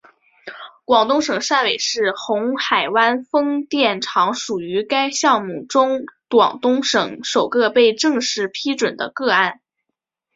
[0.83, 9.61] 广东省汕尾市红海湾风电厂属于该项目中广东省首个被正式批准的个案。